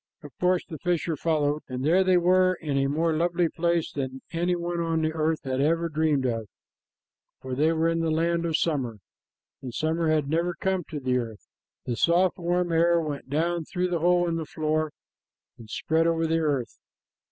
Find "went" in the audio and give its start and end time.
12.99-13.29